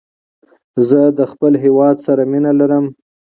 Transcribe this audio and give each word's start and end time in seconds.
زه 0.87 1.01
له 1.17 1.25
خپل 1.31 1.53
هيواد 1.63 1.95
سره 2.05 2.21
مینه 2.31 2.51
لرم. 2.59 2.85